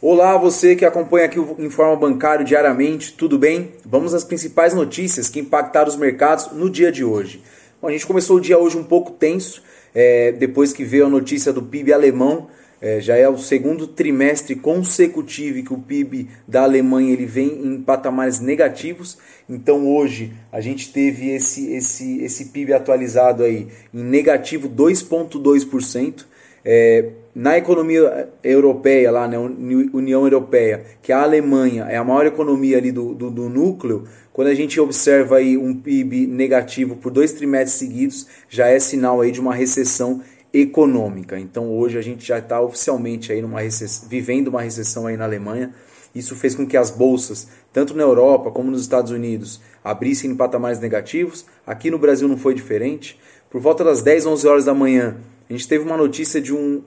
Olá, 0.00 0.36
você 0.36 0.76
que 0.76 0.84
acompanha 0.84 1.26
aqui 1.26 1.40
o 1.40 1.56
Informa 1.58 1.96
Bancário 1.96 2.44
diariamente, 2.46 3.14
tudo 3.14 3.36
bem? 3.36 3.72
Vamos 3.84 4.14
às 4.14 4.22
principais 4.22 4.72
notícias 4.72 5.28
que 5.28 5.40
impactaram 5.40 5.88
os 5.88 5.96
mercados 5.96 6.52
no 6.52 6.70
dia 6.70 6.92
de 6.92 7.02
hoje. 7.02 7.42
Bom, 7.82 7.88
a 7.88 7.90
gente 7.90 8.06
começou 8.06 8.36
o 8.36 8.40
dia 8.40 8.56
hoje 8.56 8.78
um 8.78 8.84
pouco 8.84 9.10
tenso, 9.10 9.60
é, 9.92 10.30
depois 10.30 10.72
que 10.72 10.84
veio 10.84 11.06
a 11.06 11.08
notícia 11.08 11.52
do 11.52 11.64
PIB 11.64 11.92
alemão. 11.92 12.46
É, 12.80 13.00
já 13.00 13.16
é 13.16 13.28
o 13.28 13.36
segundo 13.36 13.88
trimestre 13.88 14.54
consecutivo 14.54 15.64
que 15.64 15.74
o 15.74 15.78
PIB 15.78 16.28
da 16.46 16.62
Alemanha 16.62 17.12
ele 17.12 17.26
vem 17.26 17.60
em 17.66 17.82
patamares 17.82 18.38
negativos. 18.38 19.18
Então 19.50 19.84
hoje 19.84 20.32
a 20.52 20.60
gente 20.60 20.92
teve 20.92 21.30
esse, 21.30 21.72
esse, 21.72 22.22
esse 22.22 22.44
PIB 22.44 22.72
atualizado 22.72 23.42
aí 23.42 23.66
em 23.92 24.04
negativo 24.04 24.68
2,2%. 24.68 26.24
É, 26.64 27.10
na 27.34 27.56
economia 27.56 28.28
europeia, 28.42 29.10
lá 29.10 29.28
na 29.28 29.38
né, 29.38 29.88
União 29.92 30.24
Europeia, 30.24 30.84
que 31.00 31.12
a 31.12 31.22
Alemanha 31.22 31.84
é 31.84 31.96
a 31.96 32.02
maior 32.02 32.26
economia 32.26 32.78
ali 32.78 32.90
do, 32.90 33.14
do, 33.14 33.30
do, 33.30 33.48
núcleo, 33.48 34.04
quando 34.32 34.48
a 34.48 34.54
gente 34.54 34.80
observa 34.80 35.36
aí 35.36 35.56
um 35.56 35.74
PIB 35.74 36.26
negativo 36.26 36.96
por 36.96 37.12
dois 37.12 37.32
trimestres 37.32 37.78
seguidos, 37.78 38.26
já 38.48 38.66
é 38.66 38.78
sinal 38.78 39.20
aí 39.20 39.30
de 39.30 39.40
uma 39.40 39.54
recessão 39.54 40.20
econômica. 40.52 41.38
Então 41.38 41.70
hoje 41.70 41.96
a 41.96 42.02
gente 42.02 42.26
já 42.26 42.38
está 42.38 42.60
oficialmente 42.60 43.32
aí 43.32 43.40
numa 43.40 43.60
vivendo 44.08 44.48
uma 44.48 44.62
recessão 44.62 45.06
aí 45.06 45.16
na 45.16 45.24
Alemanha. 45.24 45.72
Isso 46.14 46.34
fez 46.34 46.54
com 46.54 46.66
que 46.66 46.76
as 46.76 46.90
bolsas, 46.90 47.48
tanto 47.72 47.94
na 47.94 48.02
Europa 48.02 48.50
como 48.50 48.70
nos 48.70 48.80
Estados 48.80 49.12
Unidos, 49.12 49.60
abrissem 49.84 50.30
em 50.30 50.34
patamares 50.34 50.80
negativos. 50.80 51.46
Aqui 51.66 51.90
no 51.90 51.98
Brasil 51.98 52.26
não 52.26 52.36
foi 52.36 52.54
diferente. 52.54 53.18
Por 53.50 53.60
volta 53.60 53.84
das 53.84 54.02
10, 54.02 54.26
11 54.26 54.48
horas 54.48 54.64
da 54.64 54.74
manhã, 54.74 55.16
a 55.48 55.52
gente 55.52 55.66
teve 55.66 55.84
uma 55.84 55.96
notícia 55.96 56.40
de 56.40 56.54
um 56.54 56.82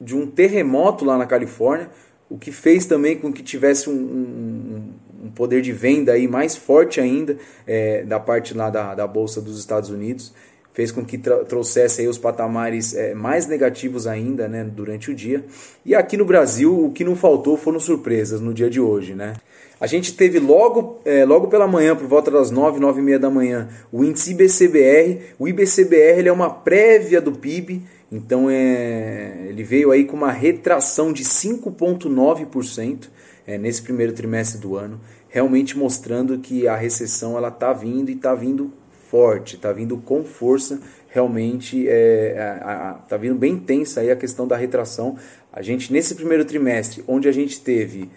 de 0.00 0.14
um 0.14 0.26
terremoto 0.26 1.04
lá 1.04 1.16
na 1.16 1.24
Califórnia, 1.24 1.88
o 2.28 2.36
que 2.36 2.50
fez 2.50 2.84
também 2.84 3.16
com 3.16 3.32
que 3.32 3.42
tivesse 3.42 3.88
um, 3.88 3.94
um, 3.94 5.26
um 5.26 5.30
poder 5.30 5.62
de 5.62 5.72
venda 5.72 6.12
aí 6.12 6.26
mais 6.26 6.56
forte 6.56 7.00
ainda 7.00 7.38
é, 7.66 8.02
da 8.02 8.18
parte 8.18 8.54
lá 8.54 8.70
da, 8.70 8.94
da 8.94 9.06
Bolsa 9.06 9.40
dos 9.40 9.58
Estados 9.58 9.90
Unidos, 9.90 10.34
fez 10.72 10.90
com 10.90 11.04
que 11.04 11.16
trouxesse 11.16 12.00
aí 12.00 12.08
os 12.08 12.18
patamares 12.18 12.94
é, 12.94 13.14
mais 13.14 13.46
negativos 13.46 14.06
ainda 14.06 14.48
né, 14.48 14.64
durante 14.64 15.10
o 15.10 15.14
dia. 15.14 15.44
E 15.86 15.94
aqui 15.94 16.16
no 16.16 16.24
Brasil, 16.24 16.86
o 16.86 16.90
que 16.90 17.04
não 17.04 17.14
faltou 17.14 17.56
foram 17.56 17.78
surpresas 17.78 18.40
no 18.40 18.52
dia 18.52 18.68
de 18.68 18.80
hoje. 18.80 19.14
Né? 19.14 19.34
A 19.80 19.86
gente 19.86 20.14
teve 20.14 20.40
logo, 20.40 21.00
é, 21.04 21.24
logo 21.24 21.46
pela 21.46 21.68
manhã, 21.68 21.94
por 21.94 22.08
volta 22.08 22.30
das 22.30 22.50
9, 22.50 22.80
9 22.80 23.00
e 23.00 23.04
meia 23.04 23.18
da 23.20 23.30
manhã, 23.30 23.68
o 23.92 24.02
índice 24.02 24.32
IBCBR. 24.32 25.20
O 25.38 25.46
IBCBR 25.46 26.18
ele 26.18 26.28
é 26.28 26.32
uma 26.32 26.50
prévia 26.50 27.20
do 27.20 27.30
PIB, 27.30 27.82
então 28.14 28.48
é, 28.48 29.46
ele 29.48 29.64
veio 29.64 29.90
aí 29.90 30.04
com 30.04 30.16
uma 30.16 30.30
retração 30.30 31.12
de 31.12 31.24
5,9% 31.24 33.08
é, 33.44 33.58
nesse 33.58 33.82
primeiro 33.82 34.12
trimestre 34.12 34.60
do 34.60 34.76
ano, 34.76 35.00
realmente 35.28 35.76
mostrando 35.76 36.38
que 36.38 36.68
a 36.68 36.76
recessão 36.76 37.36
ela 37.36 37.48
está 37.48 37.72
vindo 37.72 38.10
e 38.10 38.14
está 38.14 38.32
vindo 38.32 38.72
forte, 39.10 39.56
está 39.56 39.72
vindo 39.72 39.98
com 39.98 40.22
força, 40.22 40.80
realmente 41.08 41.88
é, 41.88 43.00
está 43.02 43.16
vindo 43.16 43.34
bem 43.34 43.58
tensa 43.58 44.00
aí 44.00 44.12
a 44.12 44.16
questão 44.16 44.46
da 44.46 44.56
retração. 44.56 45.18
A 45.52 45.60
gente 45.60 45.92
nesse 45.92 46.14
primeiro 46.14 46.44
trimestre, 46.44 47.02
onde 47.08 47.28
a 47.28 47.32
gente 47.32 47.60
teve, 47.60 48.08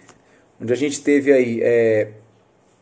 onde 0.60 0.72
a 0.72 0.76
gente 0.76 1.02
teve 1.02 1.32
aí 1.32 1.60
é, 1.60 2.12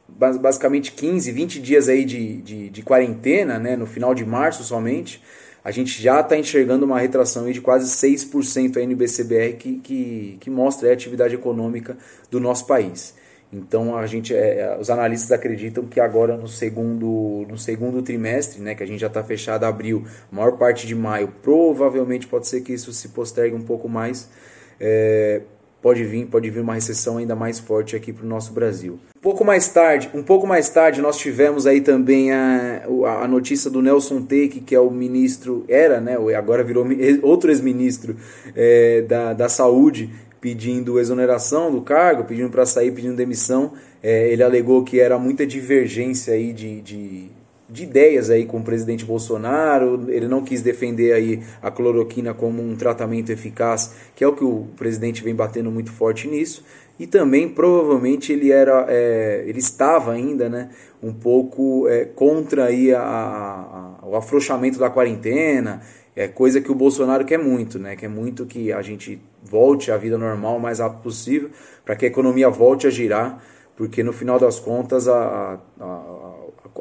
basicamente 0.07 0.93
15, 0.93 1.33
20 1.33 1.61
dias 1.63 1.89
aí 1.89 2.05
de, 2.05 2.43
de, 2.43 2.69
de 2.69 2.83
quarentena, 2.83 3.59
né, 3.59 3.75
no 3.75 3.87
final 3.87 4.15
de 4.15 4.25
março 4.27 4.63
somente, 4.63 5.23
a 5.67 5.73
gente 5.73 6.01
já 6.01 6.21
está 6.21 6.37
enxergando 6.39 6.87
uma 6.87 7.01
retração 7.01 7.51
de 7.51 7.61
quase 7.61 7.91
6% 7.91 8.77
aí 8.77 8.87
no 8.87 8.93
IBCBR 8.93 9.55
que, 9.55 9.79
que, 9.79 10.39
que 10.41 10.49
mostra 10.49 10.89
a 10.89 10.93
atividade 10.93 11.35
econômica 11.35 11.97
do 12.31 12.39
nosso 12.39 12.69
país. 12.69 13.17
Então 13.53 13.99
a 13.99 14.07
gente, 14.07 14.33
é, 14.33 14.79
os 14.81 14.91
analistas 14.91 15.33
acreditam 15.33 15.85
que 15.85 15.99
agora 15.99 16.37
no 16.37 16.47
segundo, 16.47 17.45
no 17.49 17.59
segundo 17.59 18.01
trimestre, 18.01 18.63
né, 18.63 18.77
que 18.77 18.83
a 18.85 18.87
gente 18.87 19.01
já 19.01 19.09
está 19.09 19.25
fechado 19.25 19.65
abril, 19.65 20.05
maior 20.31 20.53
parte 20.53 20.87
de 20.87 20.95
maio, 20.95 21.35
provavelmente 21.43 22.29
pode 22.29 22.47
ser 22.47 22.61
que 22.61 22.73
isso 22.73 22.93
se 22.93 23.09
postergue 23.09 23.57
um 23.57 23.65
pouco 23.65 23.89
mais. 23.89 24.31
É, 24.79 25.43
pode 25.87 26.03
vir, 26.03 26.27
pode 26.27 26.51
vir 26.51 26.59
uma 26.59 26.75
recessão 26.75 27.17
ainda 27.17 27.37
mais 27.37 27.61
forte 27.61 27.95
aqui 27.95 28.13
para 28.13 28.27
o 28.27 28.29
nosso 28.29 28.53
Brasil. 28.53 28.99
Um 29.17 29.21
pouco 29.21 29.45
mais 29.45 29.69
tarde, 29.69 30.11
um 30.13 30.23
pouco 30.23 30.45
mais 30.45 30.69
tarde 30.69 31.01
nós 31.01 31.17
tivemos 31.17 31.65
aí 31.65 31.81
também 31.81 32.33
a, 32.33 32.83
a 33.23 33.29
notícia 33.29 33.71
do 33.71 33.81
Nelson 33.81 34.23
Teike, 34.23 34.59
que 34.63 34.75
é 34.75 34.81
o 34.81 34.91
ministro, 34.91 35.65
era, 35.69 36.01
né, 36.01 36.17
agora 36.37 36.65
virou 36.65 36.85
outro 37.23 37.53
ex-ministro 37.53 38.17
é, 38.57 39.03
da, 39.03 39.33
da 39.33 39.49
saúde, 39.49 40.11
pedindo 40.41 40.99
exoneração 40.99 41.71
do 41.71 41.81
cargo, 41.81 42.25
pedindo 42.25 42.51
para 42.51 42.67
sair, 42.67 42.91
pedindo 42.91 43.15
demissão. 43.15 43.73
É, 44.03 44.29
ele 44.29 44.43
alegou 44.43 44.83
que 44.83 44.99
era 44.99 45.17
muita 45.21 45.47
divergência 45.47 46.35
aí 46.35 46.53
de, 46.53 46.81
de 46.81 47.29
de 47.69 47.83
ideias 47.83 48.31
aí 48.31 48.47
com 48.47 48.59
o 48.59 48.63
presidente 48.63 49.05
Bolsonaro, 49.05 50.05
ele 50.09 50.29
não 50.29 50.43
quis 50.43 50.63
defender 50.63 51.13
aí 51.13 51.43
a 51.61 51.71
cloroquina 51.71 52.33
como 52.33 52.63
um 52.63 52.77
tratamento 52.77 53.31
eficaz, 53.31 53.95
que 54.15 54.23
é 54.23 54.29
o 54.29 54.33
que 54.33 54.45
o 54.45 54.69
presidente 54.77 55.23
vem 55.23 55.35
batendo 55.35 55.71
muito 55.71 55.91
forte 55.91 56.29
nisso, 56.29 56.65
e 56.99 57.07
também 57.07 57.49
provavelmente 57.49 58.33
ele 58.33 58.51
era, 58.51 58.87
é, 58.89 59.45
ele 59.47 59.59
estava 59.59 60.13
ainda, 60.13 60.49
né, 60.49 60.71
um 61.03 61.13
pouco 61.13 61.89
é, 61.89 62.05
contra 62.05 62.67
aí 62.67 62.95
a, 62.95 63.03
a, 63.03 64.07
o 64.07 64.17
afrouxamento 64.17 64.79
da 64.79 64.89
quarentena, 64.89 65.83
é 66.15 66.27
coisa 66.27 66.61
que 66.61 66.73
o 66.73 66.75
Bolsonaro 66.75 67.25
quer 67.25 67.39
muito, 67.39 67.79
né, 67.79 67.97
quer 67.97 68.09
muito 68.09 68.47
que 68.47 68.73
a 68.73 68.81
gente 68.81 69.21
volte 69.43 69.91
à 69.91 69.97
vida 69.97 70.17
normal 70.17 70.57
o 70.57 70.61
mais 70.61 70.79
rápido 70.79 71.03
possível, 71.03 71.51
para 71.85 71.97
que 71.97 72.05
a 72.05 72.09
economia 72.09 72.49
volte 72.49 72.87
a 72.87 72.91
girar, 72.91 73.43
porque 73.77 74.03
no 74.03 74.13
final 74.13 74.39
das 74.39 74.59
contas 74.59 75.07
a, 75.07 75.61
a 75.79 75.85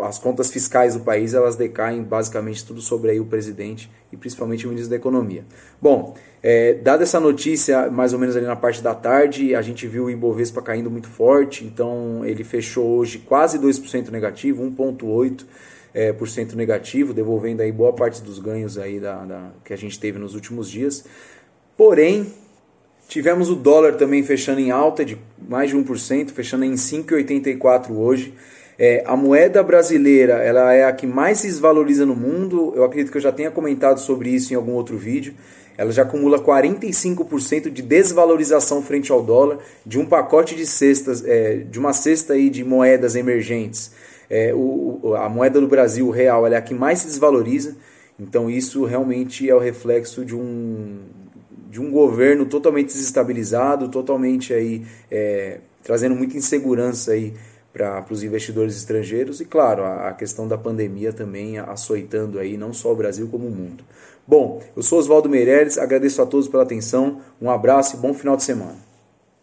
as 0.01 0.19
contas 0.19 0.51
fiscais 0.51 0.95
do 0.95 1.01
país 1.01 1.33
elas 1.33 1.55
decaem 1.55 2.03
basicamente 2.03 2.65
tudo 2.65 2.81
sobre 2.81 3.11
aí 3.11 3.19
o 3.19 3.25
presidente 3.25 3.89
e 4.11 4.17
principalmente 4.17 4.65
o 4.65 4.69
ministro 4.69 4.89
da 4.89 4.95
Economia. 4.95 5.43
Bom, 5.81 6.15
é, 6.41 6.73
dada 6.73 7.03
essa 7.03 7.19
notícia, 7.19 7.89
mais 7.89 8.13
ou 8.13 8.19
menos 8.19 8.35
ali 8.35 8.45
na 8.45 8.55
parte 8.55 8.81
da 8.81 8.93
tarde, 8.93 9.55
a 9.55 9.61
gente 9.61 9.87
viu 9.87 10.05
o 10.05 10.09
Ibovespa 10.09 10.61
caindo 10.61 10.89
muito 10.91 11.07
forte, 11.07 11.63
então 11.63 12.23
ele 12.25 12.43
fechou 12.43 12.97
hoje 12.97 13.19
quase 13.19 13.57
2% 13.59 14.09
negativo, 14.09 14.63
1,8%. 14.63 15.45
É, 15.97 16.11
por 16.11 16.27
cento 16.27 16.57
negativo, 16.57 17.13
devolvendo 17.13 17.61
aí 17.61 17.71
boa 17.71 17.93
parte 17.93 18.21
dos 18.21 18.37
ganhos 18.37 18.77
aí 18.77 18.99
da, 18.99 19.23
da, 19.23 19.51
que 19.63 19.71
a 19.71 19.77
gente 19.77 19.97
teve 19.97 20.19
nos 20.19 20.35
últimos 20.35 20.69
dias. 20.69 21.05
Porém, 21.77 22.33
tivemos 23.07 23.49
o 23.49 23.55
dólar 23.55 23.95
também 23.95 24.23
fechando 24.23 24.59
em 24.59 24.71
alta 24.71 25.05
de 25.05 25.17
mais 25.47 25.69
de 25.69 25.77
1%, 25.77 26.31
fechando 26.31 26.65
em 26.65 26.73
5,84 26.73 27.91
hoje. 27.91 28.33
É, 28.77 29.03
a 29.05 29.15
moeda 29.15 29.63
brasileira 29.63 30.33
ela 30.35 30.73
é 30.73 30.83
a 30.83 30.91
que 30.91 31.07
mais 31.07 31.39
se 31.39 31.47
desvaloriza 31.47 32.05
no 32.05 32.15
mundo. 32.15 32.73
Eu 32.75 32.83
acredito 32.83 33.11
que 33.11 33.17
eu 33.17 33.21
já 33.21 33.31
tenha 33.31 33.49
comentado 33.49 33.99
sobre 33.99 34.29
isso 34.29 34.53
em 34.53 34.55
algum 34.55 34.73
outro 34.73 34.97
vídeo. 34.97 35.33
Ela 35.77 35.91
já 35.91 36.03
acumula 36.03 36.39
45% 36.39 37.69
de 37.69 37.81
desvalorização 37.81 38.81
frente 38.81 39.11
ao 39.11 39.21
dólar 39.21 39.59
de 39.85 39.99
um 39.99 40.05
pacote 40.05 40.55
de 40.55 40.65
cestas, 40.65 41.23
é, 41.25 41.57
de 41.57 41.77
uma 41.79 41.93
cesta 41.93 42.33
aí 42.33 42.49
de 42.49 42.63
moedas 42.63 43.15
emergentes. 43.15 43.91
É, 44.29 44.53
o, 44.53 45.15
a 45.15 45.27
moeda 45.29 45.59
do 45.59 45.67
Brasil, 45.67 46.07
o 46.07 46.11
real, 46.11 46.47
é 46.47 46.55
a 46.55 46.61
que 46.61 46.73
mais 46.73 46.99
se 46.99 47.07
desvaloriza. 47.07 47.75
Então 48.19 48.49
isso 48.49 48.85
realmente 48.85 49.49
é 49.49 49.55
o 49.55 49.59
reflexo 49.59 50.23
de 50.23 50.35
um, 50.35 50.99
de 51.69 51.81
um 51.81 51.91
governo 51.91 52.45
totalmente 52.45 52.87
desestabilizado, 52.87 53.89
totalmente 53.89 54.53
aí 54.53 54.85
é, 55.11 55.59
trazendo 55.83 56.15
muita 56.15 56.37
insegurança 56.37 57.11
aí 57.11 57.33
para 57.75 58.05
os 58.09 58.23
investidores 58.23 58.77
estrangeiros 58.77 59.41
e, 59.41 59.45
claro, 59.45 59.83
a, 59.83 60.07
a, 60.07 60.13
questão 60.13 60.47
da 60.47 60.57
pandemia 60.57 61.11
também 61.11 61.59
açoitando 61.59 62.39
aí 62.39 62.55
não 62.55 62.71
só 62.71 62.93
o 62.93 62.95
Brasil 62.95 63.27
como 63.27 63.47
o 63.47 63.51
mundo. 63.51 63.83
Bom, 64.25 64.63
eu 64.77 64.81
sou 64.81 64.97
Oswaldo 64.97 65.27
Meireles, 65.27 65.77
agradeço 65.77 66.21
a 66.21 66.25
todos 66.25 66.47
pela 66.47 66.63
atenção, 66.63 67.19
um 67.41 67.49
abraço 67.51 67.97
e 67.97 67.99
bom 67.99 68.13
final 68.13 68.37
de 68.37 68.43
semana. 68.43 68.77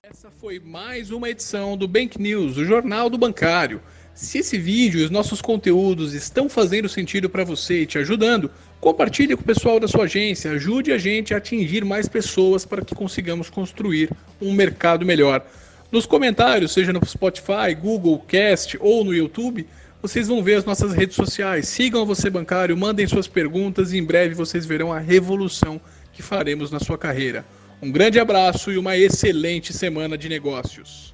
Essa 0.03 0.31
foi 0.31 0.59
mais 0.59 1.11
uma 1.11 1.29
edição 1.29 1.77
do 1.77 1.87
Bank 1.87 2.19
News, 2.19 2.57
o 2.57 2.65
Jornal 2.65 3.11
do 3.11 3.19
Bancário. 3.19 3.83
Se 4.15 4.39
esse 4.39 4.57
vídeo 4.57 5.01
e 5.01 5.05
os 5.05 5.11
nossos 5.11 5.43
conteúdos 5.43 6.15
estão 6.15 6.49
fazendo 6.49 6.89
sentido 6.89 7.29
para 7.29 7.45
você 7.45 7.83
e 7.83 7.87
te 7.87 7.99
ajudando, 7.99 8.51
compartilhe 8.81 9.37
com 9.37 9.43
o 9.43 9.47
pessoal 9.47 9.79
da 9.79 9.87
sua 9.87 10.05
agência, 10.05 10.53
ajude 10.53 10.91
a 10.91 10.97
gente 10.97 11.35
a 11.35 11.37
atingir 11.37 11.85
mais 11.85 12.09
pessoas 12.09 12.65
para 12.65 12.83
que 12.83 12.95
consigamos 12.95 13.51
construir 13.51 14.11
um 14.41 14.55
mercado 14.55 15.05
melhor. 15.05 15.45
Nos 15.93 16.07
comentários, 16.07 16.73
seja 16.73 16.91
no 16.91 17.07
Spotify, 17.07 17.75
Google 17.79 18.19
Cast 18.21 18.79
ou 18.81 19.05
no 19.05 19.13
YouTube, 19.13 19.67
vocês 20.01 20.27
vão 20.27 20.43
ver 20.43 20.55
as 20.55 20.65
nossas 20.65 20.95
redes 20.95 21.15
sociais. 21.15 21.69
Sigam 21.69 22.07
Você 22.07 22.31
Bancário, 22.31 22.75
mandem 22.75 23.07
suas 23.07 23.29
perguntas 23.29 23.93
e 23.93 23.99
em 23.99 24.03
breve 24.03 24.35
vocês 24.35 24.65
verão 24.65 24.91
a 24.91 24.99
revolução 24.99 25.79
que 26.11 26.23
faremos 26.23 26.71
na 26.71 26.81
sua 26.81 26.97
carreira. 26.97 27.45
Um 27.83 27.93
grande 27.93 28.19
abraço 28.19 28.73
e 28.73 28.79
uma 28.79 28.97
excelente 28.97 29.75
semana 29.75 30.17
de 30.17 30.31
negócios. 30.31 31.12